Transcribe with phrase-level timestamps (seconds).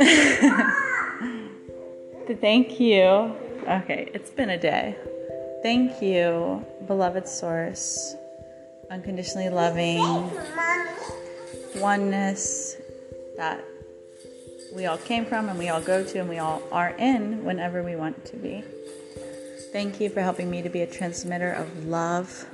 [2.40, 3.36] Thank you.
[3.68, 4.96] Okay, it's been a day.
[5.62, 8.14] Thank you, beloved source,
[8.90, 10.30] unconditionally loving
[11.76, 12.76] oneness
[13.36, 13.62] that
[14.74, 17.82] we all came from and we all go to and we all are in whenever
[17.82, 18.64] we want to be.
[19.70, 22.46] Thank you for helping me to be a transmitter of love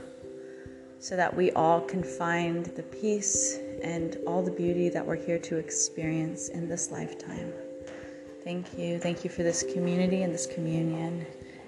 [0.99, 5.39] so that we all can find the peace and all the beauty that we're here
[5.39, 7.53] to experience in this lifetime.
[8.45, 8.99] Thank you.
[8.99, 11.27] Thank you for this community and this communion.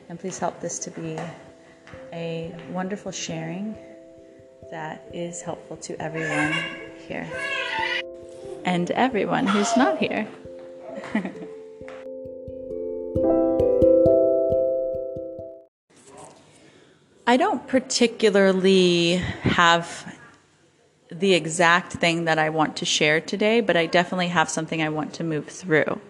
[0.09, 1.19] And please help this to be
[2.12, 3.77] a wonderful sharing
[4.71, 6.53] that is helpful to everyone
[7.07, 7.27] here
[8.65, 10.29] and everyone who's not here.
[17.27, 20.17] I don't particularly have
[21.18, 24.88] the exact thing that I want to share today, but I definitely have something I
[24.88, 26.00] want to move through.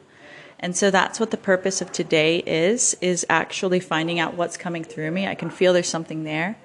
[0.61, 4.83] And so that's what the purpose of today is is actually finding out what's coming
[4.84, 5.27] through me.
[5.27, 6.59] I can feel there's something there.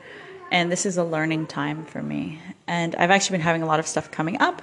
[0.52, 2.42] And this is a learning time for me.
[2.68, 4.62] And I've actually been having a lot of stuff coming up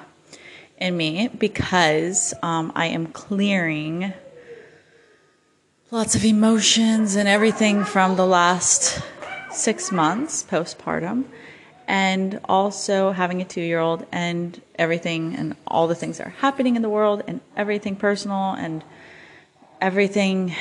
[0.78, 4.12] in me because um, I am clearing
[5.90, 9.00] lots of emotions and everything from the last
[9.50, 11.24] six months postpartum
[11.90, 16.36] and also having a two year old and everything and all the things that are
[16.38, 18.84] happening in the world and everything personal and
[19.80, 20.54] everything,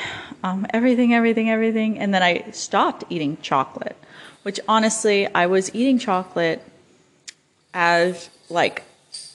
[0.43, 1.99] um, everything, everything, everything.
[1.99, 3.95] And then I stopped eating chocolate,
[4.41, 6.63] which honestly, I was eating chocolate
[7.75, 8.81] as like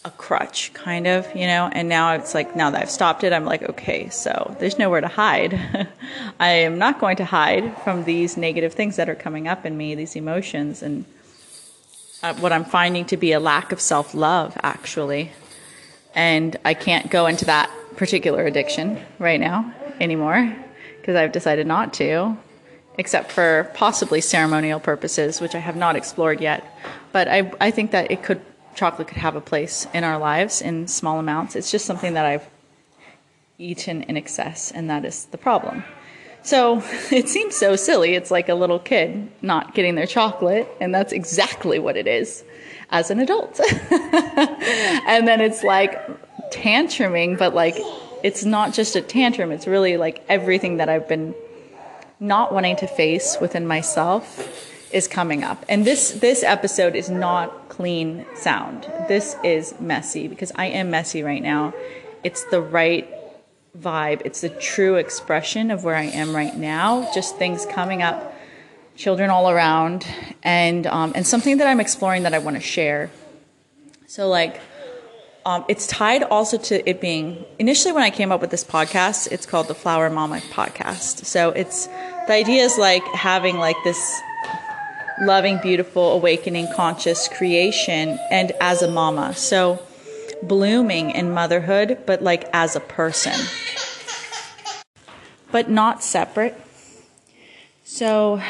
[0.04, 1.70] a crutch, kind of, you know.
[1.72, 5.00] And now it's like, now that I've stopped it, I'm like, okay, so there's nowhere
[5.00, 5.88] to hide.
[6.40, 9.76] I am not going to hide from these negative things that are coming up in
[9.76, 11.04] me, these emotions, and
[12.24, 15.32] uh, what I'm finding to be a lack of self love, actually.
[16.14, 20.56] And I can't go into that particular addiction right now anymore
[21.00, 22.36] because I've decided not to,
[22.96, 26.64] except for possibly ceremonial purposes, which I have not explored yet.
[27.12, 28.40] But I, I think that it could
[28.74, 31.54] chocolate could have a place in our lives in small amounts.
[31.56, 32.48] It's just something that I've
[33.58, 35.84] eaten in excess, and that is the problem.
[36.44, 38.14] So it seems so silly.
[38.14, 42.44] It's like a little kid not getting their chocolate, and that's exactly what it is
[42.90, 43.58] as an adult.
[43.90, 46.00] and then it's like
[46.52, 47.76] tantruming, but like
[48.22, 51.34] it's not just a tantrum, it's really like everything that I've been
[52.20, 55.64] not wanting to face within myself is coming up.
[55.68, 58.90] And this this episode is not clean sound.
[59.08, 61.74] This is messy because I am messy right now.
[62.22, 63.08] It's the right
[63.78, 64.22] vibe.
[64.24, 67.10] It's the true expression of where I am right now.
[67.12, 68.34] Just things coming up,
[68.96, 70.06] children all around,
[70.42, 73.10] and um, and something that I'm exploring that I want to share.
[74.06, 74.60] So like
[75.46, 79.30] um, it's tied also to it being initially when I came up with this podcast,
[79.30, 81.24] it's called the Flower Mama Podcast.
[81.26, 84.20] So it's the idea is like having like this
[85.20, 89.34] loving, beautiful, awakening, conscious creation and as a mama.
[89.34, 89.82] So
[90.48, 93.38] blooming in motherhood, but like as a person,
[95.50, 96.60] but not separate.
[97.84, 98.42] So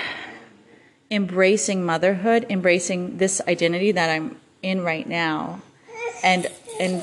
[1.10, 5.60] embracing motherhood, embracing this identity that I'm in right now
[6.22, 6.46] and
[6.80, 7.02] and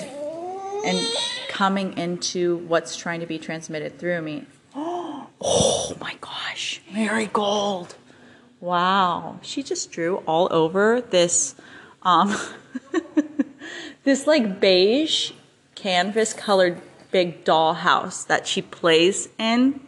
[0.86, 1.08] and
[1.48, 4.46] coming into what's trying to be transmitted through me.
[4.76, 7.96] Oh my gosh, marigold.
[8.60, 9.40] Wow.
[9.42, 11.56] She just drew all over this
[12.04, 12.36] um
[14.04, 15.32] this like beige
[15.76, 16.82] canvas colored
[17.12, 19.82] big dollhouse that she plays in.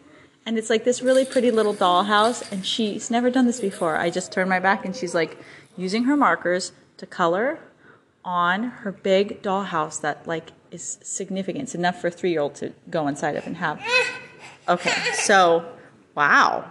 [0.46, 2.50] And it's like this really pretty little dollhouse.
[2.52, 3.96] and she's never done this before.
[3.96, 5.38] I just turned my back and she's like
[5.78, 7.60] using her markers to color
[8.26, 11.64] on her big dollhouse that like is significant.
[11.64, 13.82] It's enough for a three year old to go inside of and have.
[14.68, 15.66] Okay, so
[16.16, 16.70] wow.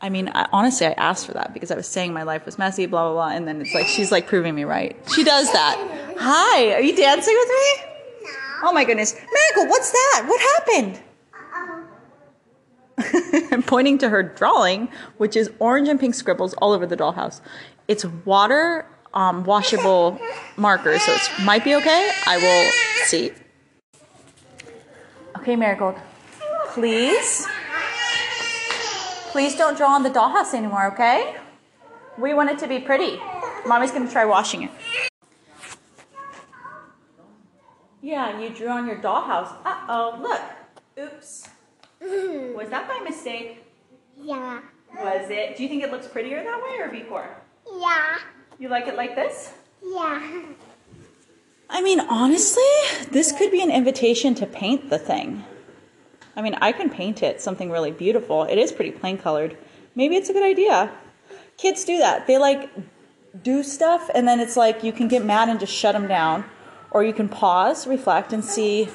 [0.00, 2.58] I mean, I, honestly, I asked for that because I was saying my life was
[2.58, 4.96] messy, blah blah blah, and then it's like she's like proving me right.
[5.14, 5.76] She does that.
[6.18, 7.84] Hi, are you dancing with me?
[8.24, 8.68] No.
[8.68, 10.24] Oh my goodness, Miracle, what's that?
[10.26, 11.00] What happened?
[13.52, 14.88] I'm pointing to her drawing,
[15.18, 17.40] which is orange and pink scribbles all over the dollhouse.
[17.86, 20.20] It's water um, washable
[20.56, 22.10] markers, so it might be okay.
[22.26, 22.72] I will
[23.06, 23.32] see.
[25.38, 25.96] Okay, Marigold,
[26.68, 27.46] please,
[29.30, 31.36] please don't draw on the dollhouse anymore, okay?
[32.16, 33.20] We want it to be pretty.
[33.66, 34.70] Mommy's gonna try washing it.
[38.00, 39.54] Yeah, you drew on your dollhouse.
[39.64, 40.40] Uh oh, look.
[41.06, 41.48] Oops.
[42.56, 43.64] Was that by mistake?
[44.16, 44.60] Yeah.
[44.96, 45.56] Was it?
[45.56, 47.28] Do you think it looks prettier that way or before?
[47.78, 48.18] Yeah.
[48.58, 49.52] You like it like this?
[49.84, 50.42] Yeah.
[51.70, 52.62] I mean, honestly,
[53.10, 55.44] this could be an invitation to paint the thing.
[56.38, 58.44] I mean, I can paint it something really beautiful.
[58.44, 59.58] It is pretty plain colored.
[59.96, 60.92] Maybe it's a good idea.
[61.56, 62.28] Kids do that.
[62.28, 62.70] They like
[63.42, 66.44] do stuff and then it's like you can get mad and just shut them down
[66.92, 68.88] or you can pause, reflect and see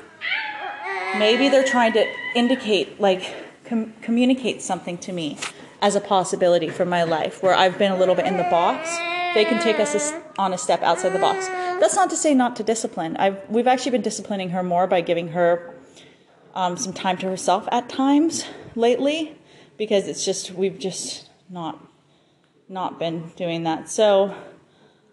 [1.17, 3.35] maybe they're trying to indicate like
[3.65, 5.37] com- communicate something to me
[5.81, 8.89] as a possibility for my life where I've been a little bit in the box.
[9.33, 11.47] They can take us a, on a step outside the box.
[11.47, 13.17] That's not to say not to discipline.
[13.17, 15.75] I've, we've actually been disciplining her more by giving her
[16.53, 18.45] um, some time to herself at times
[18.75, 19.37] lately
[19.77, 21.79] because it's just we've just not
[22.69, 23.89] not been doing that.
[23.89, 24.35] So,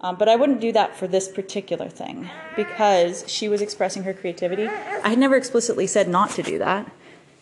[0.00, 4.14] um, but I wouldn't do that for this particular thing because she was expressing her
[4.14, 4.66] creativity.
[4.66, 6.90] I had never explicitly said not to do that.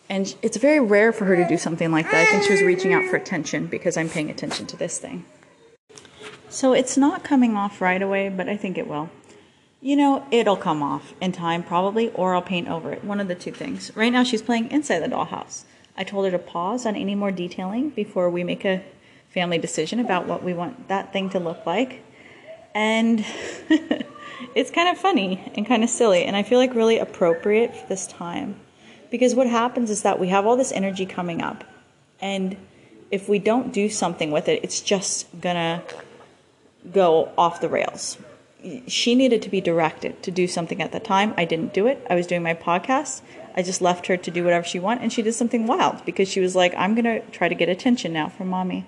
[0.09, 2.15] And it's very rare for her to do something like that.
[2.15, 5.23] I think she was reaching out for attention because I'm paying attention to this thing.
[6.49, 9.11] So it's not coming off right away, but I think it will.
[9.81, 13.03] You know, it'll come off in time probably, or I'll paint over it.
[13.03, 13.95] One of the two things.
[13.95, 15.63] Right now, she's playing inside the dollhouse.
[15.97, 18.83] I told her to pause on any more detailing before we make a
[19.29, 22.03] family decision about what we want that thing to look like.
[22.73, 23.25] And
[24.55, 27.87] it's kind of funny and kind of silly, and I feel like really appropriate for
[27.87, 28.59] this time.
[29.11, 31.63] Because what happens is that we have all this energy coming up,
[32.21, 32.57] and
[33.11, 35.81] if we don't do something with it, it's just gonna
[36.91, 38.17] go off the rails.
[38.87, 41.33] She needed to be directed to do something at the time.
[41.37, 42.05] I didn't do it.
[42.09, 43.21] I was doing my podcast.
[43.55, 46.27] I just left her to do whatever she wanted, and she did something wild because
[46.27, 48.85] she was like, I'm gonna try to get attention now from mommy.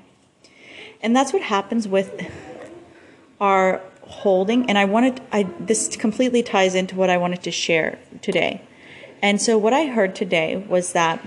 [1.02, 2.30] And that's what happens with
[3.40, 4.70] our holding.
[4.70, 8.62] And I wanted, I, this completely ties into what I wanted to share today.
[9.22, 11.24] And so, what I heard today was that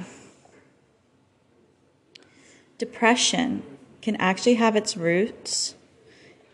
[2.79, 3.63] depression
[4.03, 5.75] can actually have its roots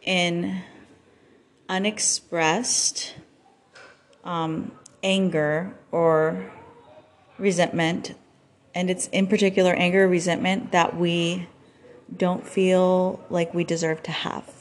[0.03, 0.63] in
[1.71, 3.15] unexpressed
[4.25, 4.73] um,
[5.05, 6.51] anger or
[7.39, 8.15] resentment.
[8.75, 11.49] And it's in particular anger or resentment that we
[12.15, 14.53] don't feel like we deserve to have.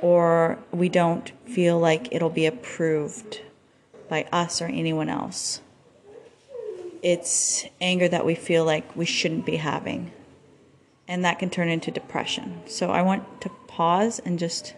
[0.00, 3.40] Or we don't feel like it'll be approved
[4.08, 5.60] by us or anyone else.
[7.02, 10.12] It's anger that we feel like we shouldn't be having.
[11.08, 12.62] And that can turn into depression.
[12.66, 14.74] So I want to pause and just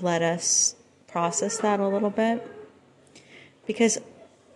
[0.00, 0.74] let us
[1.06, 2.46] process that a little bit.
[3.66, 3.98] Because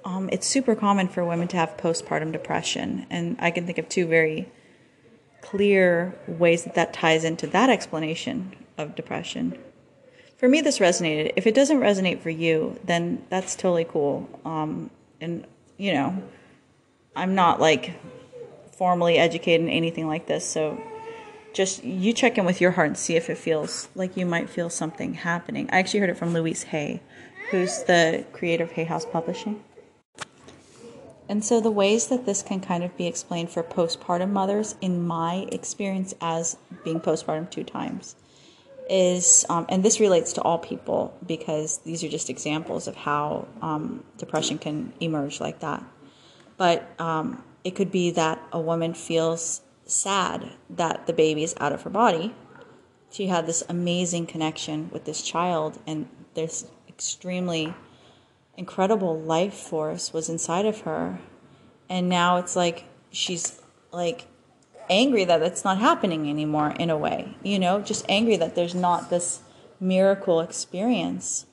[0.05, 3.07] um, it's super common for women to have postpartum depression.
[3.11, 4.49] And I can think of two very
[5.41, 9.59] clear ways that that ties into that explanation of depression.
[10.37, 11.33] For me, this resonated.
[11.37, 14.29] If it doesn't resonate for you, then that's totally cool.
[14.45, 14.91] Um,
[15.21, 16.23] and, you know,
[17.15, 17.99] I'm not like
[18.73, 20.47] formally educated in anything like this.
[20.47, 20.81] So
[21.53, 24.49] just you check in with your heart and see if it feels like you might
[24.49, 25.69] feel something happening.
[25.73, 27.01] I actually heard it from Louise Hay,
[27.51, 29.63] who's the creator of Hay House Publishing.
[31.29, 35.07] And so, the ways that this can kind of be explained for postpartum mothers, in
[35.07, 38.17] my experience as being postpartum two times,
[38.89, 43.47] is, um, and this relates to all people because these are just examples of how
[43.63, 45.85] um, depression can emerge like that.
[46.57, 51.73] But um, it could be that a woman feels sad that the baby is out
[51.73, 52.35] of her body.
[53.11, 57.75] She had this amazing connection with this child, and this extremely
[58.57, 61.19] incredible life force was inside of her.
[61.89, 63.61] And now it's like she's
[63.93, 64.27] like
[64.89, 67.81] angry that it's not happening anymore in a way you know?
[67.81, 69.41] Just angry that there's not this
[69.79, 71.47] miracle experience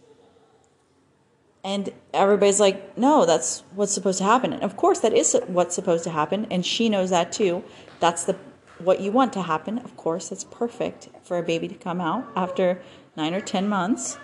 [1.68, 4.54] and everybody's like no that's what's supposed to happen.
[4.54, 6.48] And of course that is what's supposed to happen.
[6.50, 7.62] And she knows that too.
[8.00, 8.38] That's the
[8.80, 9.80] what you want to happen.
[9.80, 12.82] Of course it's perfect for a baby to come out after
[13.18, 14.18] 9 or 10 months.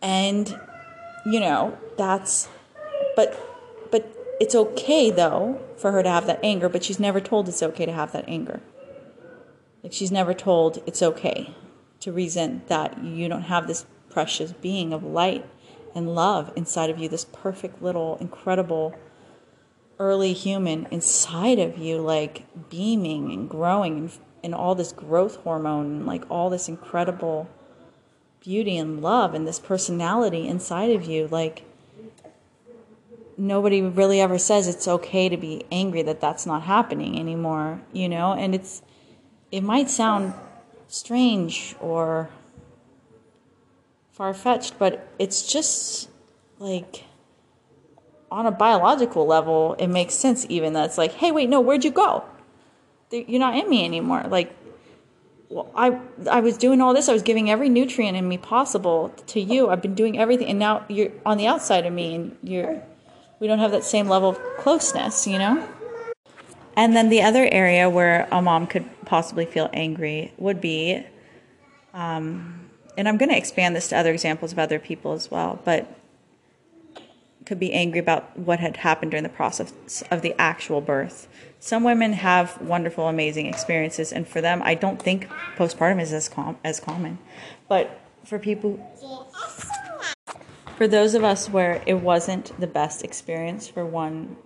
[0.00, 0.58] And
[1.26, 2.48] you know, that's
[3.14, 3.28] but
[3.90, 7.62] but it's okay though for her to have that anger, but she's never told it's
[7.62, 8.62] okay to have that anger.
[9.82, 11.54] Like she's never told it's okay
[12.00, 15.44] to reason that you don't have this precious being of light
[15.94, 18.94] and love inside of you, this perfect little incredible
[20.00, 25.86] early human inside of you like beaming and growing and, and all this growth hormone
[25.86, 27.46] and like all this incredible
[28.42, 31.64] beauty and love and this personality inside of you like
[33.36, 38.08] nobody really ever says it's okay to be angry that that's not happening anymore you
[38.08, 38.32] know?
[38.32, 38.80] And it's
[39.52, 40.32] it might sound
[40.88, 42.30] strange or
[44.12, 46.08] far-fetched but it's just
[46.58, 47.04] like
[48.30, 51.84] on a biological level it makes sense even that it's like hey wait no where'd
[51.84, 52.24] you go
[53.10, 54.54] you're not in me anymore like
[55.50, 55.98] well, I
[56.30, 57.08] I was doing all this.
[57.08, 59.68] I was giving every nutrient in me possible to you.
[59.68, 62.80] I've been doing everything, and now you're on the outside of me, and you're
[63.40, 65.68] we don't have that same level of closeness, you know.
[66.76, 71.04] And then the other area where a mom could possibly feel angry would be,
[71.92, 75.60] um, and I'm going to expand this to other examples of other people as well,
[75.64, 75.96] but
[77.46, 79.72] could be angry about what had happened during the process
[80.10, 81.26] of the actual birth.
[81.58, 86.28] Some women have wonderful, amazing experiences, and for them, I don't think postpartum is as
[86.28, 87.18] com- as common.
[87.68, 88.78] But for people,
[90.76, 94.36] for those of us where it wasn't the best experience for one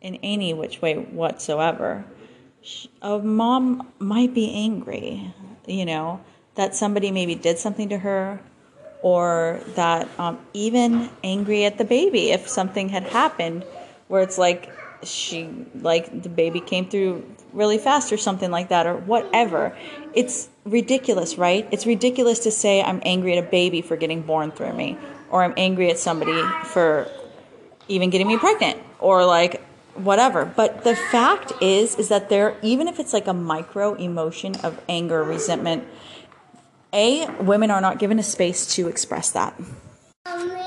[0.00, 2.04] in any which way whatsoever,
[3.02, 5.34] a mom might be angry,
[5.66, 6.20] you know,
[6.54, 8.40] that somebody maybe did something to her
[9.02, 13.64] or that um, even angry at the baby if something had happened
[14.08, 18.86] where it's like she like the baby came through really fast or something like that
[18.86, 19.76] or whatever.
[20.14, 21.68] It's ridiculous right?
[21.70, 24.96] It's ridiculous to say i'm angry at a baby for getting born through me
[25.30, 27.08] or i'm angry at somebody for
[27.88, 29.62] even getting me pregnant or like
[29.94, 30.44] whatever.
[30.44, 34.80] But the fact is is that there even if it's like a micro emotion of
[34.88, 35.84] anger resentment
[36.94, 39.60] a, women are not given a space to express that.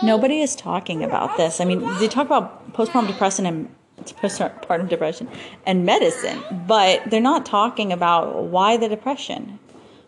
[0.04, 1.60] Nobody is talking about this.
[1.60, 5.28] I mean, they talk about postpartum depression and postpartum depression
[5.66, 9.58] and medicine, but they're not talking about why the depression.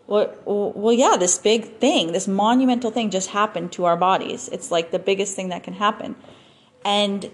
[0.06, 4.50] Well, well, yeah, this big thing, this monumental thing just happened to our bodies.
[4.52, 6.16] It's like the biggest thing that can happen.
[6.84, 7.32] And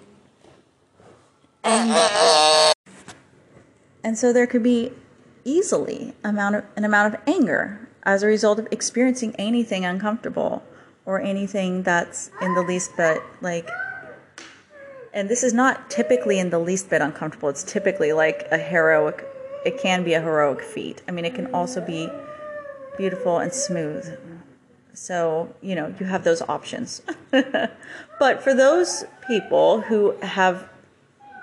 [1.63, 2.75] and
[4.04, 4.92] and so there could be
[5.46, 10.64] easily amount of, an amount of anger as a result of experiencing anything uncomfortable
[11.06, 13.70] or anything that's in the least bit like
[15.14, 17.48] and this is not typically in the least bit uncomfortable.
[17.48, 19.26] It's typically like a heroic
[19.66, 21.02] it can be a heroic feat.
[21.08, 22.10] I mean it can also be
[22.98, 24.18] beautiful and smooth.
[24.94, 27.02] So you know you have those options.
[28.18, 30.70] But for those people who have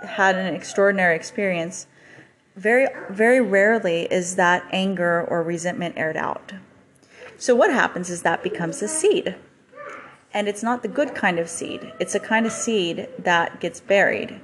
[0.03, 1.87] had an extraordinary experience
[2.57, 6.53] very very rarely is that anger or resentment aired out.
[7.39, 9.35] So what happens is that becomes a seed.
[10.35, 11.93] And it's not the good kind of seed.
[12.01, 14.41] It's a kind of seed that gets buried.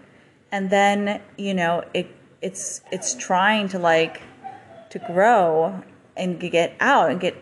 [0.53, 2.09] And then, you know, it
[2.41, 4.23] it's it's trying to like
[4.91, 5.83] to grow
[6.17, 7.37] and get out and get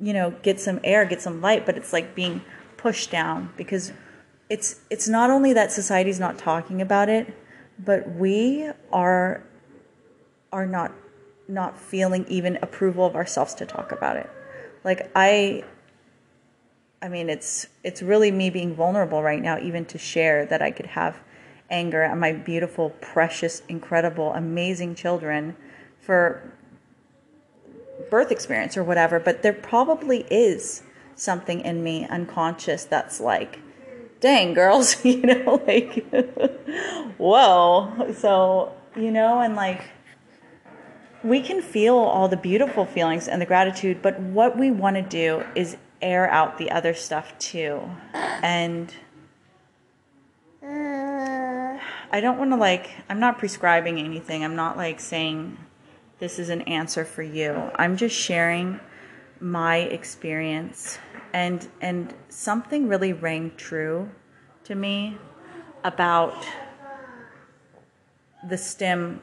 [0.00, 2.40] you know, get some air, get some light, but it's like being
[2.76, 3.92] pushed down because
[4.48, 7.34] it's it's not only that society's not talking about it,
[7.78, 9.42] but we are
[10.52, 10.92] are not
[11.46, 14.30] not feeling even approval of ourselves to talk about it.
[14.84, 15.64] Like I
[17.00, 20.70] I mean it's it's really me being vulnerable right now even to share that I
[20.70, 21.18] could have
[21.70, 25.56] anger at my beautiful, precious, incredible, amazing children
[26.00, 26.52] for
[28.10, 30.82] birth experience or whatever, but there probably is
[31.14, 33.58] something in me unconscious that's like
[34.20, 36.06] dang girls, you know, like
[37.18, 38.12] whoa.
[38.16, 39.84] So, you know, and like
[41.22, 45.02] we can feel all the beautiful feelings and the gratitude, but what we want to
[45.02, 47.82] do is air out the other stuff too.
[48.14, 48.92] And
[50.62, 54.44] I don't want to like, I'm not prescribing anything.
[54.44, 55.58] I'm not like saying
[56.18, 57.70] this is an answer for you.
[57.76, 58.80] I'm just sharing
[59.40, 60.98] my experience
[61.32, 64.10] and and something really rang true
[64.64, 65.16] to me
[65.84, 66.34] about
[68.48, 69.20] the stem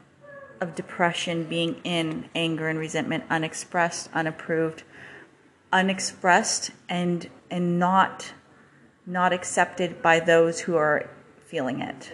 [0.65, 4.83] of depression being in anger and resentment, unexpressed, unapproved,
[5.71, 8.33] unexpressed, and and not
[9.05, 11.09] not accepted by those who are
[11.45, 12.11] feeling it.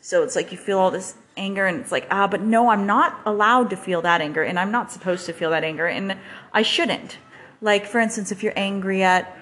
[0.00, 2.86] So it's like you feel all this anger and it's like, ah, but no, I'm
[2.86, 6.16] not allowed to feel that anger and I'm not supposed to feel that anger and
[6.52, 7.18] I shouldn't.
[7.60, 9.36] Like, for instance, if you're angry at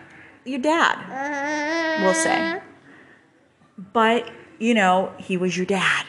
[0.45, 2.61] your dad, we'll say,
[3.93, 6.06] but you know, he was your dad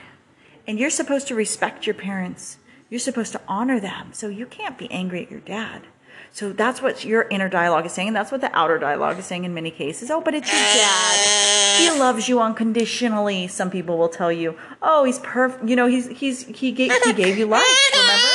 [0.68, 2.58] and you're supposed to respect your parents.
[2.90, 4.10] You're supposed to honor them.
[4.14, 5.84] So you can't be angry at your dad.
[6.32, 9.26] So that's what your inner dialogue is saying, and that's what the outer dialogue is
[9.26, 10.12] saying in many cases.
[10.12, 11.80] Oh, but it's your dad.
[11.80, 13.48] He loves you unconditionally.
[13.48, 15.68] Some people will tell you, "Oh, he's perfect.
[15.68, 17.66] You know, he's he's he gave he gave you life.
[17.94, 18.28] Remember?"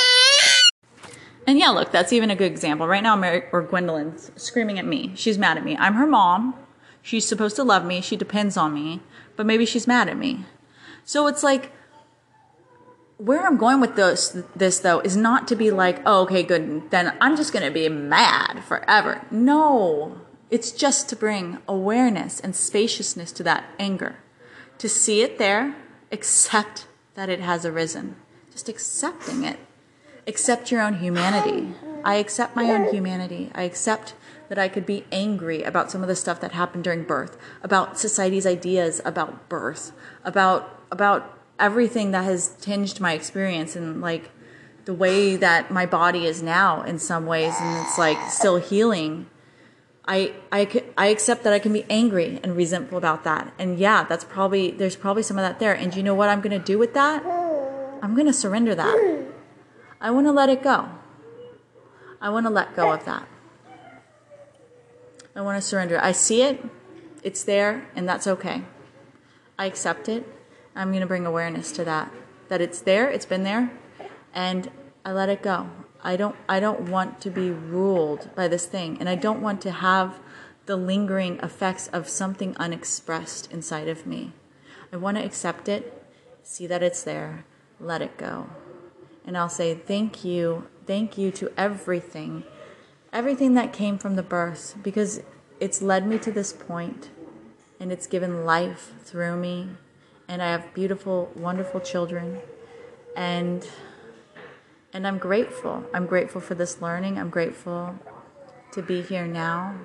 [1.45, 2.87] And yeah, look, that's even a good example.
[2.87, 5.11] Right now, Mary or Gwendolyn's screaming at me.
[5.15, 5.77] She's mad at me.
[5.77, 6.55] I'm her mom.
[7.01, 8.01] She's supposed to love me.
[8.01, 9.01] She depends on me,
[9.35, 10.45] but maybe she's mad at me.
[11.03, 11.71] So it's like
[13.23, 16.91] where I'm going with this, this though is not to be like, oh, okay, good,
[16.91, 19.25] then I'm just going to be mad forever.
[19.31, 24.17] No, it's just to bring awareness and spaciousness to that anger,
[24.77, 25.73] to see it there,
[26.11, 28.17] accept that it has arisen,
[28.51, 29.57] just accepting it,
[30.27, 31.73] accept your own humanity.
[32.03, 33.49] I accept my own humanity.
[33.55, 34.15] I accept
[34.49, 37.97] that I could be angry about some of the stuff that happened during birth, about
[37.97, 39.93] society's ideas about birth,
[40.25, 44.31] about about everything that has tinged my experience and like
[44.85, 49.27] the way that my body is now in some ways and it's like still healing
[50.05, 53.53] I, I, I accept that I can be angry and resentful about that.
[53.57, 55.73] And yeah, that's probably, there's probably some of that there.
[55.73, 57.25] And you know what I'm going to do with that?
[58.01, 59.25] I'm going to surrender that.
[60.01, 60.89] I want to let it go.
[62.19, 63.27] I want to let go of that.
[65.35, 65.99] I want to surrender.
[66.01, 66.63] I see it,
[67.23, 68.63] it's there, and that's okay.
[69.57, 70.27] I accept it.
[70.75, 72.11] I'm going to bring awareness to that.
[72.49, 73.71] That it's there, it's been there,
[74.33, 74.69] and
[75.05, 75.69] I let it go.
[76.03, 79.61] I don't I don't want to be ruled by this thing and I don't want
[79.61, 80.19] to have
[80.65, 84.33] the lingering effects of something unexpressed inside of me.
[84.91, 86.05] I want to accept it,
[86.41, 87.45] see that it's there,
[87.79, 88.49] let it go.
[89.25, 92.43] And I'll say thank you, thank you to everything.
[93.13, 95.21] Everything that came from the birth because
[95.59, 97.09] it's led me to this point
[97.79, 99.69] and it's given life through me
[100.33, 102.39] and I have beautiful wonderful children
[103.15, 103.67] and
[104.91, 105.83] and I'm grateful.
[105.93, 107.19] I'm grateful for this learning.
[107.19, 107.99] I'm grateful
[108.71, 109.75] to be here now.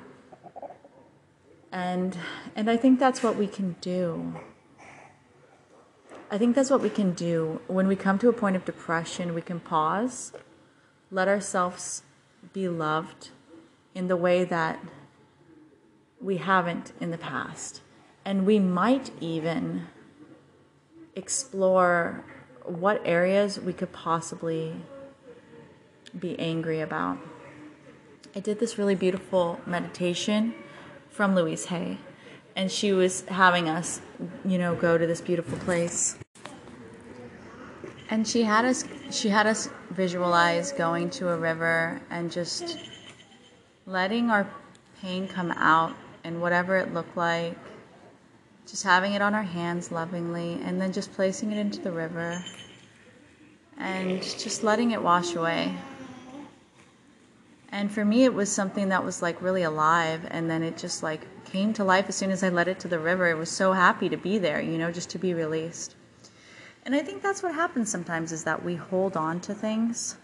[1.70, 2.16] And
[2.56, 4.36] and I think that's what we can do.
[6.30, 9.34] I think that's what we can do when we come to a point of depression,
[9.34, 10.32] we can pause,
[11.10, 12.04] let ourselves
[12.54, 13.30] be loved
[13.94, 14.78] in the way that
[16.22, 17.82] we haven't in the past.
[18.24, 19.88] And we might even
[21.18, 22.24] explore
[22.64, 24.74] what areas we could possibly
[26.18, 27.18] be angry about.
[28.34, 30.54] I did this really beautiful meditation
[31.10, 31.98] from Louise Hay,
[32.54, 34.00] and she was having us,
[34.44, 36.16] you know, go to this beautiful place.
[38.10, 42.78] And she had us she had us visualize going to a river and just
[43.86, 44.48] letting our
[45.02, 47.56] pain come out and whatever it looked like
[48.68, 52.44] just having it on our hands lovingly and then just placing it into the river
[53.78, 55.74] and just letting it wash away
[57.70, 60.26] and for me, it was something that was like really alive.
[60.30, 62.88] And then it just like came to life as soon as I let it to
[62.88, 63.28] the river.
[63.28, 65.94] It was so happy to be there, you know, just to be released.
[66.86, 70.16] And I think that's what happens sometimes is that we hold on to things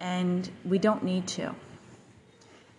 [0.00, 1.54] and we don't need to.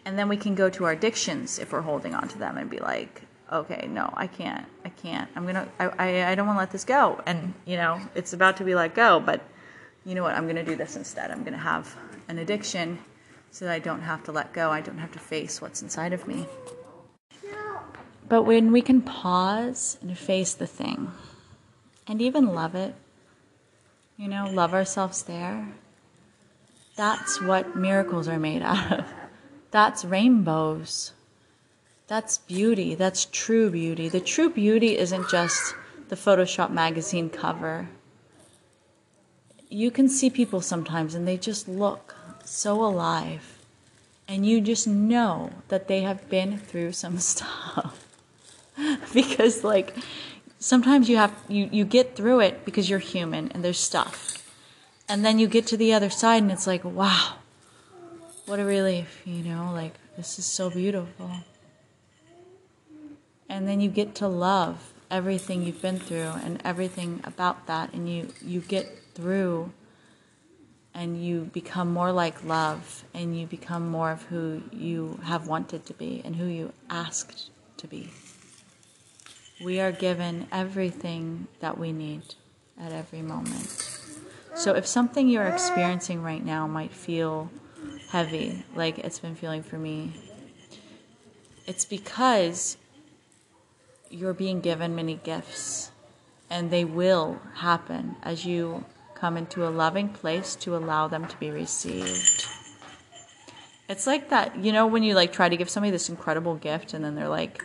[0.04, 2.67] And then we can go to our addictions if we're holding on to them and
[2.71, 5.29] be like, okay, no, I can't, I can't.
[5.35, 7.21] I'm gonna, I, I, I don't want to let this go.
[7.25, 9.41] And you know, it's about to be let go, but
[10.05, 10.35] you know what?
[10.35, 11.31] I'm gonna do this instead.
[11.31, 11.95] I'm gonna have
[12.27, 12.99] an addiction
[13.51, 14.71] so that I don't have to let go.
[14.71, 16.47] I don't have to face what's inside of me.
[18.27, 21.11] But when we can pause and face the thing
[22.07, 22.95] and even love it,
[24.15, 25.67] you know, love ourselves there,
[26.95, 29.05] that's what miracles are made out of.
[29.71, 31.11] That's rainbows.
[32.12, 32.93] That's beauty.
[32.93, 34.10] That's true beauty.
[34.10, 35.76] The true beauty isn't just
[36.10, 37.88] the Photoshop magazine cover.
[39.69, 43.60] You can see people sometimes and they just look so alive.
[44.28, 48.06] And you just know that they have been through some stuff.
[49.13, 49.95] because like
[50.60, 54.52] sometimes you have you, you get through it because you're human and there's stuff.
[55.08, 57.36] And then you get to the other side and it's like, wow,
[58.47, 61.32] what a relief, you know, like this is so beautiful.
[63.51, 68.09] And then you get to love everything you've been through and everything about that and
[68.09, 69.73] you you get through
[70.93, 75.85] and you become more like love and you become more of who you have wanted
[75.85, 78.09] to be and who you asked to be.
[79.61, 82.35] We are given everything that we need
[82.79, 83.89] at every moment.
[84.55, 87.51] So if something you're experiencing right now might feel
[88.11, 90.13] heavy, like it's been feeling for me,
[91.67, 92.77] it's because
[94.12, 95.91] you're being given many gifts
[96.50, 101.38] and they will happen as you come into a loving place to allow them to
[101.38, 102.47] be received.
[103.88, 106.93] It's like that, you know, when you like try to give somebody this incredible gift
[106.93, 107.63] and then they're like,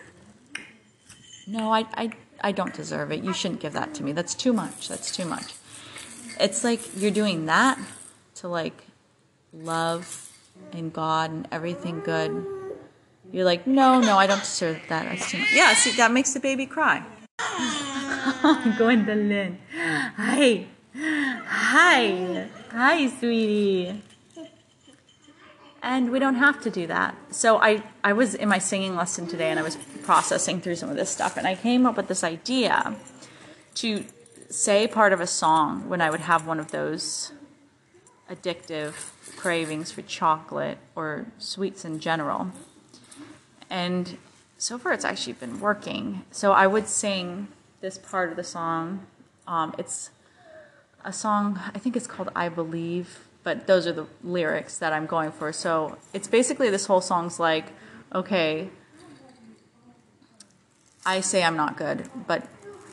[1.46, 3.22] no, I, I, I don't deserve it.
[3.22, 4.12] You shouldn't give that to me.
[4.12, 4.88] That's too much.
[4.88, 5.54] That's too much.
[6.38, 7.78] It's like you're doing that
[8.36, 8.84] to like
[9.52, 10.30] love
[10.72, 12.55] and God and everything good.
[13.32, 15.04] You're like, no, no, I don't deserve that.
[15.04, 15.52] That's too much.
[15.52, 17.04] Yeah, see, that makes the baby cry.
[18.76, 19.58] Gwendolyn.
[20.16, 20.66] Hi.
[20.94, 22.48] Hi.
[22.70, 24.02] Hi, sweetie.
[25.82, 27.14] And we don't have to do that.
[27.30, 30.90] So I, I was in my singing lesson today and I was processing through some
[30.90, 32.96] of this stuff and I came up with this idea
[33.76, 34.04] to
[34.50, 37.32] say part of a song when I would have one of those
[38.30, 38.94] addictive
[39.36, 42.50] cravings for chocolate or sweets in general.
[43.76, 44.16] And
[44.56, 46.22] so far, it's actually been working.
[46.30, 47.48] So I would sing
[47.82, 49.06] this part of the song.
[49.46, 50.08] Um, it's
[51.04, 55.04] a song, I think it's called I Believe, but those are the lyrics that I'm
[55.04, 55.52] going for.
[55.52, 57.66] So it's basically this whole song's like,
[58.14, 58.70] okay,
[61.04, 62.48] I say I'm not good, but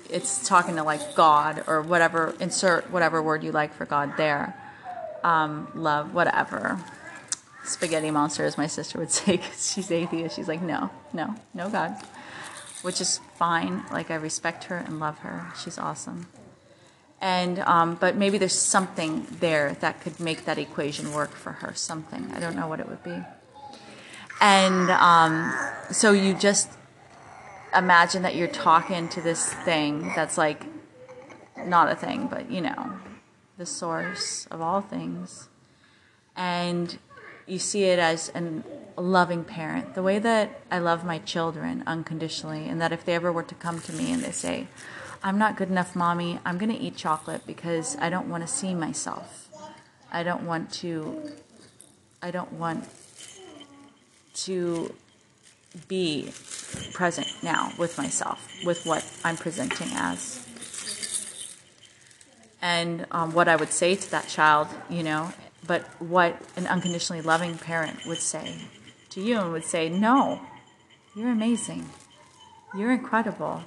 [0.10, 4.54] it's talking to like God or whatever, insert whatever word you like for God there.
[5.24, 6.78] Um, love, whatever.
[7.64, 10.36] Spaghetti monster, as my sister would say, because she's atheist.
[10.36, 11.96] She's like, no, no, no God.
[12.82, 13.84] Which is fine.
[13.92, 15.52] Like, I respect her and love her.
[15.62, 16.28] She's awesome.
[17.22, 21.74] And, um, but maybe there's something there that could make that equation work for her.
[21.74, 22.30] Something.
[22.36, 23.24] I don't know what it would be.
[24.42, 25.54] And um,
[25.90, 26.70] so you just
[27.74, 30.66] imagine that you're talking to this thing that's like
[31.66, 33.00] not a thing, but you know,
[33.58, 35.48] the source of all things.
[36.36, 36.98] And
[37.46, 38.64] you see it as an,
[38.98, 43.16] a loving parent, the way that I love my children unconditionally, and that if they
[43.16, 44.68] ever were to come to me and they say,
[45.24, 48.48] I'm not good enough, mommy, I'm going to eat chocolate because I don't want to
[48.48, 49.50] see myself.
[50.12, 51.32] I don't want to,
[52.22, 52.88] I don't want
[54.36, 54.94] to
[55.88, 56.32] be
[56.94, 60.40] present now with myself, with what I'm presenting as.
[62.62, 65.34] And um, what I would say to that child, you know,
[65.66, 68.56] but what an unconditionally loving parent would say
[69.10, 70.42] to you and would say, No,
[71.16, 71.90] you're amazing.
[72.76, 73.64] You're incredible.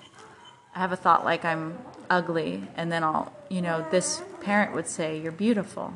[0.74, 1.78] I have a thought like I'm
[2.10, 5.94] ugly, and then I'll, you know, this parent would say, You're beautiful.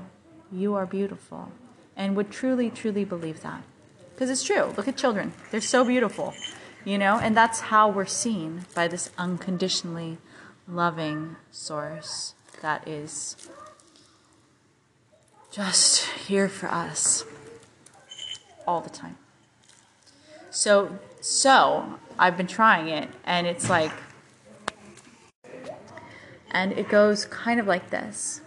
[0.53, 1.53] You are beautiful.
[1.97, 3.63] And would truly, truly believe that.
[4.15, 4.73] Because it's true.
[4.77, 6.35] Look at children, they're so beautiful,
[6.85, 10.19] you know, and that's how we're seen by this unconditionally
[10.69, 13.49] loving source that is
[15.51, 17.25] just here for us
[18.67, 19.17] all the time.
[20.51, 23.93] So, so I've been trying it, and it's like,
[26.51, 28.41] and it goes kind of like this.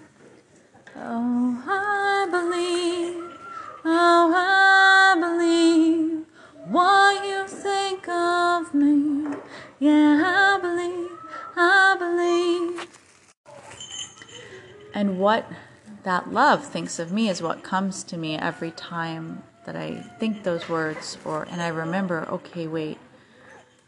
[0.95, 3.37] Oh, I believe,
[3.85, 6.25] oh, I believe
[6.71, 9.35] what you think of me.
[9.79, 11.11] Yeah, I believe,
[11.55, 12.87] I believe.
[14.93, 15.49] And what
[16.03, 20.43] that love thinks of me is what comes to me every time that I think
[20.43, 22.97] those words or and I remember, okay, wait.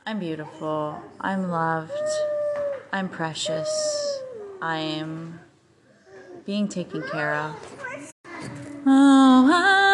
[0.07, 1.01] I'm beautiful.
[1.19, 1.91] I'm loved.
[2.93, 4.21] I'm precious.
[4.61, 5.39] I am
[6.45, 7.73] being taken care of.
[8.85, 9.84] Oh, I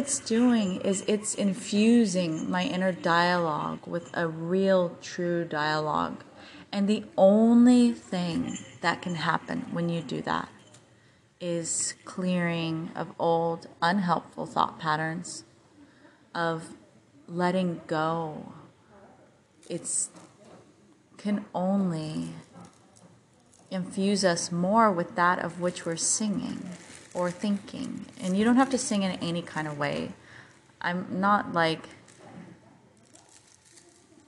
[0.00, 6.24] it's doing is it's infusing my inner dialogue with a real, true dialogue.
[6.72, 10.48] And the only thing that can happen when you do that
[11.38, 15.44] is clearing of old, unhelpful thought patterns,
[16.34, 16.78] of
[17.28, 18.54] letting go.
[19.68, 20.08] It's
[21.18, 22.30] can only
[23.70, 26.70] infuse us more with that of which we're singing
[27.14, 28.06] or thinking.
[28.20, 30.12] And you don't have to sing in any kind of way.
[30.80, 31.88] I'm not like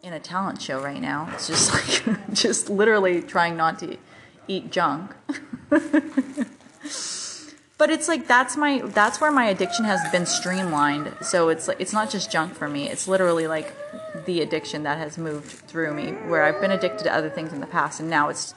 [0.03, 1.31] in a talent show right now.
[1.33, 1.73] It's just
[2.07, 3.97] like just literally trying not to
[4.49, 5.15] eat junk.
[7.79, 11.15] but it's like that's my that's where my addiction has been streamlined.
[11.23, 12.89] So it's like it's not just junk for me.
[12.89, 13.75] It's literally like
[14.27, 17.61] the addiction that has moved through me where I've been addicted to other things in
[17.61, 18.55] the past and now it's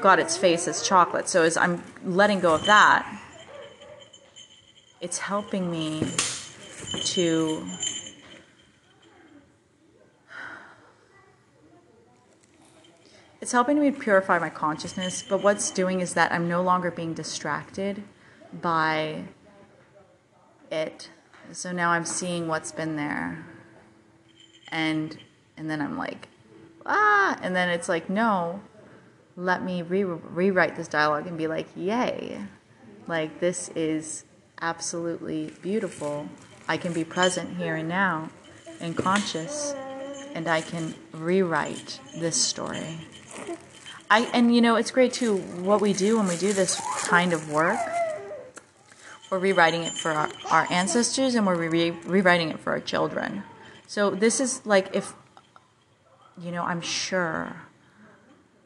[0.00, 1.28] got its face as chocolate.
[1.28, 3.06] So as I'm letting go of that,
[5.00, 6.02] it's helping me
[7.04, 7.64] to
[13.40, 17.14] it's helping me purify my consciousness but what's doing is that i'm no longer being
[17.14, 18.02] distracted
[18.60, 19.24] by
[20.70, 21.10] it.
[21.52, 23.46] So now i'm seeing what's been there.
[24.68, 25.18] And
[25.56, 26.28] and then i'm like
[26.84, 28.60] ah and then it's like no
[29.36, 32.40] let me re- rewrite this dialogue and be like yay.
[33.06, 34.24] Like this is
[34.60, 36.28] absolutely beautiful,
[36.68, 38.30] I can be present here and now
[38.80, 39.74] and conscious,
[40.34, 42.98] and I can rewrite this story.
[44.10, 45.36] I and you know it's great too.
[45.36, 47.78] What we do when we do this kind of work,
[49.30, 53.42] we're rewriting it for our, our ancestors, and we're re- rewriting it for our children.
[53.86, 55.12] So this is like if
[56.38, 57.65] you know, I'm sure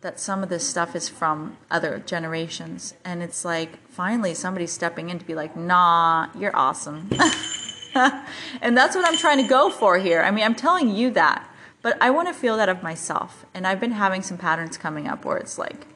[0.00, 5.10] that some of this stuff is from other generations and it's like finally somebody's stepping
[5.10, 7.10] in to be like nah you're awesome
[7.94, 10.22] and that's what I'm trying to go for here.
[10.22, 11.48] I mean, I'm telling you that,
[11.82, 13.44] but I want to feel that of myself.
[13.54, 15.86] And I've been having some patterns coming up where it's like,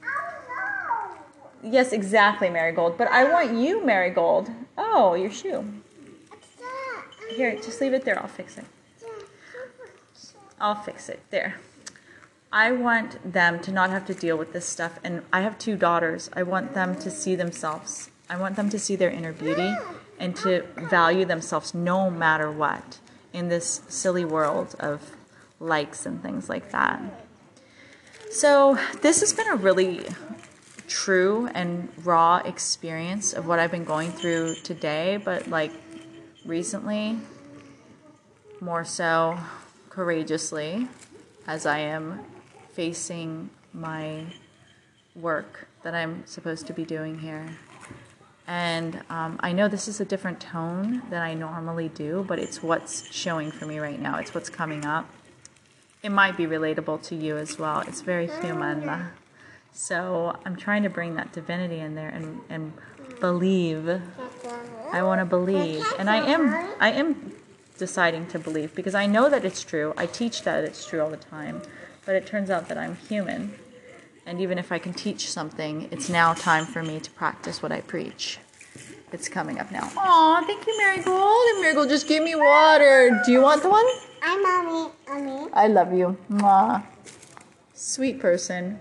[1.62, 2.98] yes, exactly, Marigold.
[2.98, 4.50] But I want you, Marigold.
[4.76, 5.64] Oh, your shoe.
[7.34, 8.20] Here, just leave it there.
[8.20, 8.64] I'll fix it.
[10.60, 11.20] I'll fix it.
[11.30, 11.56] There.
[12.54, 15.00] I want them to not have to deal with this stuff.
[15.02, 16.30] And I have two daughters.
[16.34, 18.10] I want them to see themselves.
[18.30, 19.74] I want them to see their inner beauty
[20.20, 23.00] and to value themselves no matter what
[23.32, 25.16] in this silly world of
[25.58, 27.26] likes and things like that.
[28.30, 30.06] So, this has been a really
[30.86, 35.72] true and raw experience of what I've been going through today, but like
[36.44, 37.18] recently,
[38.60, 39.38] more so
[39.90, 40.86] courageously,
[41.46, 42.20] as I am
[42.74, 44.26] facing my
[45.14, 47.56] work that I'm supposed to be doing here.
[48.46, 52.62] And um, I know this is a different tone than I normally do, but it's
[52.62, 54.18] what's showing for me right now.
[54.18, 55.08] It's what's coming up.
[56.02, 57.80] It might be relatable to you as well.
[57.80, 59.08] It's very human.
[59.72, 62.72] So I'm trying to bring that divinity in there and, and
[63.20, 63.88] believe.
[64.92, 65.82] I want to believe.
[65.98, 67.32] And I am I am
[67.78, 69.94] deciding to believe because I know that it's true.
[69.96, 71.62] I teach that it's true all the time.
[72.04, 73.54] But it turns out that I'm human
[74.26, 77.72] and even if I can teach something, it's now time for me to practice what
[77.72, 78.38] I preach.
[79.12, 79.90] It's coming up now.
[79.96, 81.46] Aw, thank you, Marigold.
[81.52, 83.20] And Marigold just gave me water.
[83.24, 83.84] Do you want the one?
[84.22, 84.90] I'm mommy.
[85.06, 85.50] Mommy.
[85.52, 86.16] I love you.
[86.30, 86.84] Mwah.
[87.74, 88.80] Sweet person.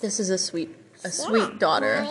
[0.00, 2.06] This is a sweet, a sweet daughter.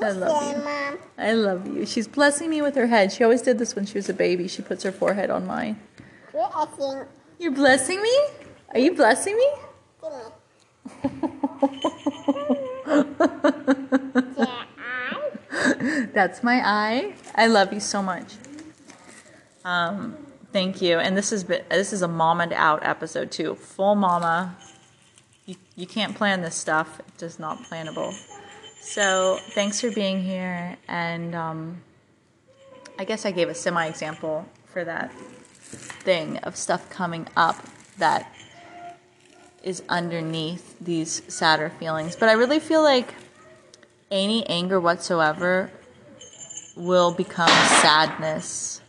[0.00, 0.62] I love you.
[0.62, 0.98] Mom.
[1.16, 1.86] I love you.
[1.86, 3.12] She's blessing me with her head.
[3.12, 4.48] She always did this when she was a baby.
[4.48, 5.80] She puts her forehead on mine.
[6.54, 7.08] I think.
[7.38, 8.18] You're blessing me?
[8.70, 9.48] Are you blessing me?
[16.12, 17.14] That's my eye.
[17.34, 18.34] I love you so much.
[19.64, 20.16] Um,
[20.52, 20.98] thank you.
[20.98, 23.54] And this is this is a mama out episode too.
[23.54, 24.56] Full mama.
[25.46, 27.00] You you can't plan this stuff.
[27.08, 28.14] It's just not plannable.
[28.80, 30.76] So thanks for being here.
[30.88, 31.82] And um,
[32.98, 35.12] I guess I gave a semi example for that
[35.72, 37.56] thing of stuff coming up
[37.98, 38.34] that
[39.62, 42.16] is underneath these sadder feelings.
[42.16, 43.14] But I really feel like
[44.10, 45.70] any anger whatsoever
[46.76, 48.80] will become sadness.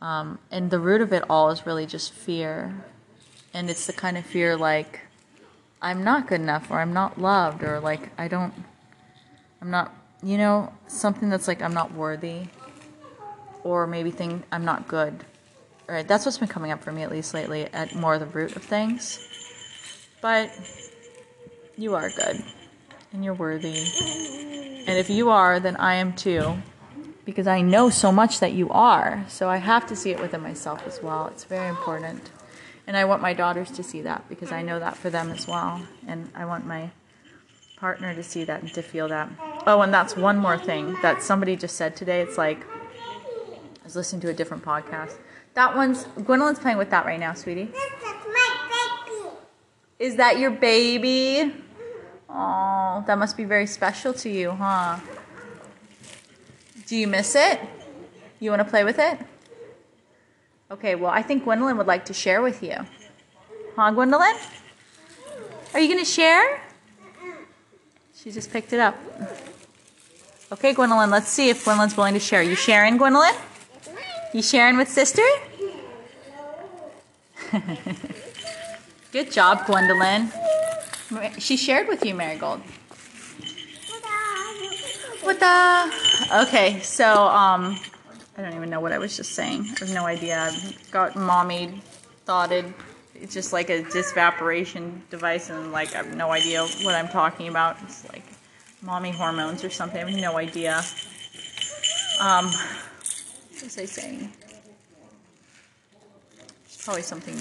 [0.00, 2.84] Um, and the root of it all is really just fear.
[3.54, 5.00] And it's the kind of fear like,
[5.80, 8.52] I'm not good enough, or I'm not loved, or like, I don't,
[9.62, 12.48] I'm not, you know, something that's like, I'm not worthy,
[13.62, 15.24] or maybe think I'm not good.
[15.88, 16.06] Right?
[16.06, 18.62] That's what's been coming up for me, at least lately, at more the root of
[18.62, 19.26] things.
[20.20, 20.50] But
[21.76, 22.42] you are good,
[23.12, 23.78] and you're worthy.
[24.86, 26.58] And if you are, then I am too.
[27.24, 29.24] Because I know so much that you are.
[29.28, 31.28] So I have to see it within myself as well.
[31.28, 32.30] It's very important.
[32.86, 35.46] And I want my daughters to see that because I know that for them as
[35.46, 35.82] well.
[36.06, 36.90] And I want my
[37.76, 39.30] partner to see that and to feel that.
[39.66, 42.22] Oh, and that's one more thing that somebody just said today.
[42.22, 45.16] It's like, I was listening to a different podcast.
[45.58, 47.64] That one's, Gwendolyn's playing with that right now, sweetie.
[47.64, 49.28] That's my baby.
[49.98, 51.52] Is that your baby?
[52.30, 55.00] Oh, that must be very special to you, huh?
[56.86, 57.58] Do you miss it?
[58.38, 59.18] You want to play with it?
[60.70, 62.76] Okay, well, I think Gwendolyn would like to share with you.
[63.74, 64.36] Huh, Gwendolyn?
[65.74, 66.62] Are you going to share?
[68.14, 68.96] She just picked it up.
[70.52, 72.44] Okay, Gwendolyn, let's see if Gwendolyn's willing to share.
[72.44, 73.34] You sharing, Gwendolyn?
[74.32, 75.26] You sharing with sister?
[79.12, 80.30] Good job, Gwendolyn.
[81.38, 82.60] She shared with you, Marigold.
[85.22, 86.42] What the?
[86.42, 87.78] Okay, so um,
[88.36, 89.66] I don't even know what I was just saying.
[89.76, 90.40] I have no idea.
[90.40, 91.82] I've got mommy
[92.24, 92.72] thoughted.
[93.14, 97.48] It's just like a disvaporation device, and like I have no idea what I'm talking
[97.48, 97.76] about.
[97.82, 98.24] It's like
[98.82, 100.02] mommy hormones or something.
[100.02, 100.82] I have no idea.
[102.20, 104.32] Um, what was I saying?
[106.84, 107.36] Probably something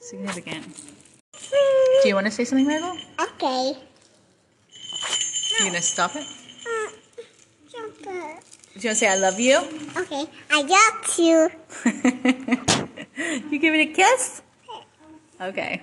[0.00, 0.66] significant.
[2.02, 2.98] Do you want to say something, Marigold?
[3.20, 3.76] Okay.
[5.58, 6.26] You gonna stop it?
[6.66, 6.90] Uh,
[7.70, 8.02] jumper.
[8.02, 9.58] Do you want to say I love you?
[9.96, 11.50] Okay, I got you.
[13.50, 14.42] you give it a kiss?
[15.40, 15.82] Okay.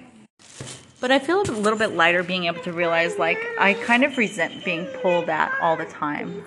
[1.00, 4.18] But I feel a little bit lighter being able to realize, like, I kind of
[4.18, 6.44] resent being pulled at all the time.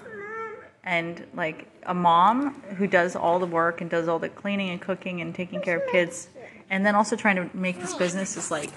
[0.85, 4.81] And, like, a mom who does all the work and does all the cleaning and
[4.81, 6.29] cooking and taking care of kids,
[6.71, 8.71] and then also trying to make this business is, like,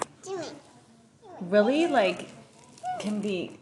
[1.40, 2.28] really, like,
[3.00, 3.58] can be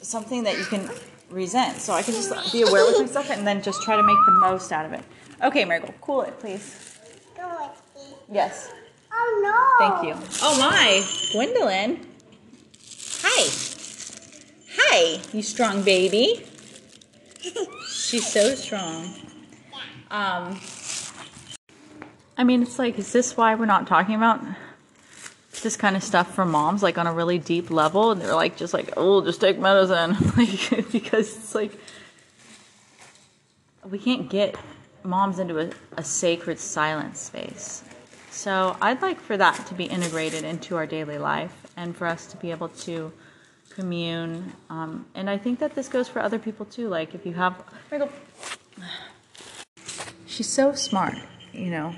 [0.00, 0.90] something that you can
[1.30, 1.78] resent.
[1.78, 4.38] So I can just be aware with myself and then just try to make the
[4.40, 5.04] most out of it.
[5.42, 6.98] Okay, Marigold, cool it, please.
[8.30, 8.70] Yes.
[9.12, 9.88] Oh no.
[9.88, 10.28] Thank you.
[10.42, 12.06] Oh my, Gwendolyn.
[13.22, 13.48] Hi.
[14.76, 16.44] Hi, you strong baby.
[17.98, 19.12] She's so strong.
[20.10, 20.60] Um,
[22.38, 24.40] I mean, it's like, is this why we're not talking about
[25.62, 28.12] this kind of stuff for moms, like on a really deep level?
[28.12, 31.72] And they're like, just like, oh, just take medicine, like because it's like
[33.84, 34.54] we can't get
[35.02, 37.82] moms into a, a sacred silence space.
[38.30, 42.26] So I'd like for that to be integrated into our daily life and for us
[42.28, 43.12] to be able to
[43.78, 44.52] commune.
[44.70, 46.88] Um, and I think that this goes for other people too.
[46.88, 47.62] Like if you have,
[50.26, 51.14] she's so smart,
[51.52, 51.94] you know.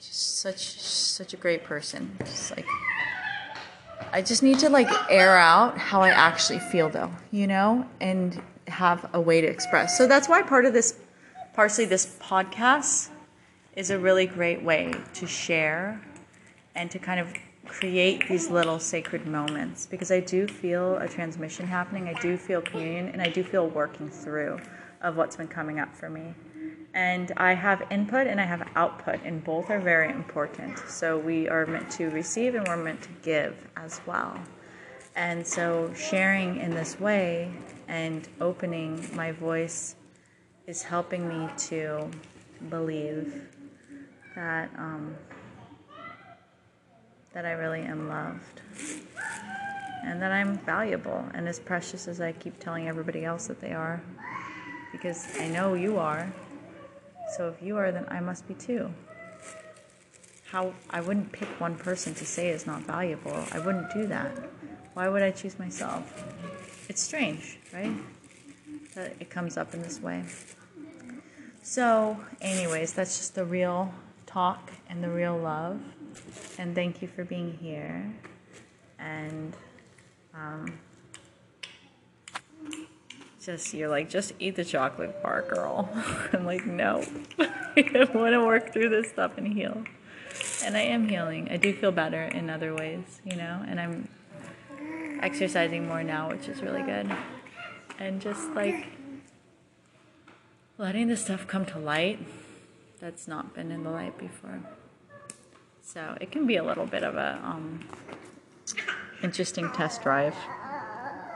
[0.00, 2.16] She's such such a great person.
[2.24, 2.66] Just like
[4.12, 8.42] I just need to like air out how I actually feel though, you know, and
[8.66, 9.96] have a way to express.
[9.96, 10.98] So that's why part of this
[11.54, 13.10] partially this podcast
[13.76, 16.02] is a really great way to share
[16.74, 17.32] and to kind of
[17.66, 22.08] create these little sacred moments because I do feel a transmission happening.
[22.08, 24.60] I do feel communion and I do feel working through
[25.00, 26.34] of what's been coming up for me.
[26.94, 30.78] And I have input and I have output, and both are very important.
[30.88, 34.38] So we are meant to receive and we're meant to give as well.
[35.16, 37.52] And so sharing in this way
[37.88, 39.96] and opening my voice
[40.66, 42.08] is helping me to
[42.70, 43.42] believe
[44.34, 45.14] that um,
[47.32, 48.60] that I really am loved
[50.04, 53.72] and that I'm valuable and as precious as I keep telling everybody else that they
[53.72, 54.02] are
[54.90, 56.30] because I know you are.
[57.36, 58.92] So if you are, then I must be too.
[60.44, 63.44] How I wouldn't pick one person to say is not valuable.
[63.52, 64.50] I wouldn't do that.
[64.92, 66.24] Why would I choose myself?
[66.90, 67.92] It's strange, right?
[68.94, 70.24] That it comes up in this way.
[71.62, 73.94] So, anyways, that's just the real
[74.26, 75.80] talk and the real love.
[76.58, 78.12] And thank you for being here.
[78.98, 79.54] And
[80.34, 80.78] um,
[83.44, 85.88] just you're like, just eat the chocolate bar, girl.
[86.32, 87.04] I'm like, no,
[87.38, 89.84] I want to work through this stuff and heal.
[90.64, 91.48] And I am healing.
[91.50, 93.64] I do feel better in other ways, you know.
[93.66, 94.08] And I'm
[95.20, 97.10] exercising more now, which is really good.
[97.98, 98.86] And just like
[100.78, 102.18] letting the stuff come to light
[103.00, 104.60] that's not been in the light before.
[105.82, 107.80] So it can be a little bit of a um,
[109.22, 110.34] interesting test drive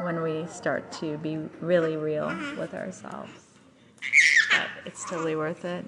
[0.01, 2.29] when we start to be really real
[2.59, 3.31] with ourselves.
[4.51, 5.85] But it's totally worth it.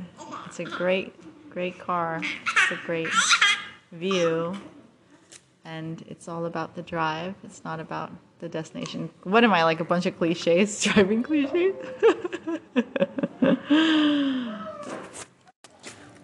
[0.46, 1.14] It's a great,
[1.50, 2.20] great car.
[2.22, 3.08] It's a great
[3.92, 4.56] view.
[5.64, 7.34] And it's all about the drive.
[7.44, 9.08] It's not about the destination.
[9.22, 10.82] What am I, like a bunch of cliches?
[10.84, 11.74] Driving cliches?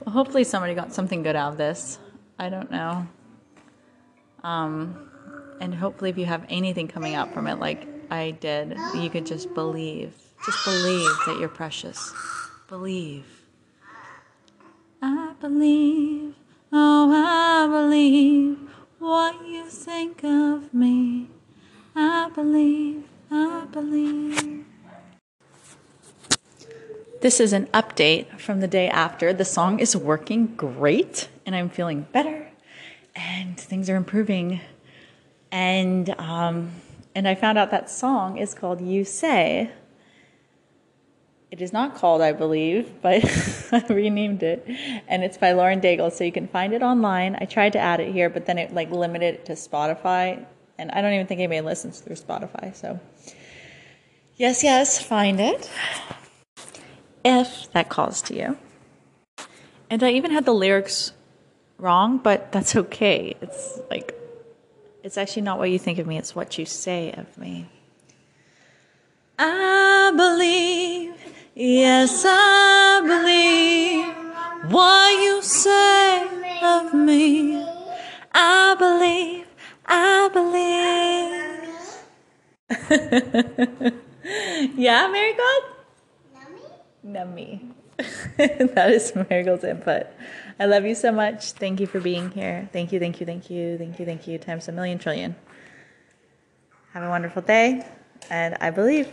[0.04, 1.98] well, hopefully somebody got something good out of this.
[2.44, 3.09] I don't know.
[4.42, 5.09] Um,
[5.62, 9.24] and hopefully, if you have anything coming out from it, like I did, you could
[9.24, 10.12] just believe.
[10.44, 12.12] Just believe that you're precious.
[12.68, 13.24] Believe.
[15.00, 16.35] I believe,
[16.70, 18.59] oh, I believe
[18.98, 21.30] what you think of me.
[21.96, 24.66] I believe, I believe.
[27.22, 29.33] This is an update from the day after.
[29.33, 32.50] The song is working great, and I'm feeling better,
[33.14, 34.61] and things are improving.
[35.50, 36.72] And um,
[37.14, 39.70] and I found out that song is called "You Say."
[41.50, 43.24] It is not called, I believe, but
[43.72, 44.66] I renamed it,
[45.07, 47.37] and it's by Lauren Daigle, so you can find it online.
[47.40, 50.44] I tried to add it here, but then it like limited it to Spotify,
[50.78, 52.74] and I don't even think anybody listens through Spotify.
[52.74, 52.98] So,
[54.37, 55.70] yes, yes, find it
[57.24, 58.57] if that calls to you.
[59.88, 61.12] And I even had the lyrics
[61.78, 63.34] wrong, but that's okay.
[63.40, 64.14] It's like,
[65.02, 67.68] it's actually not what you think of me, it's what you say of me.
[69.38, 71.14] I believe,
[71.54, 74.06] yes, I believe
[74.72, 76.27] what you say
[76.62, 77.62] of me.
[78.33, 79.46] I believe,
[79.87, 81.44] I believe.
[84.77, 85.64] yeah, Marigold?
[87.06, 87.75] Nummy.
[88.36, 90.06] that is Marigold's input.
[90.58, 91.52] I love you so much.
[91.52, 92.68] Thank you for being here.
[92.72, 95.34] Thank you, thank you, thank you, thank you, thank you, times a million trillion.
[96.92, 97.84] Have a wonderful day,
[98.30, 99.08] and I believe.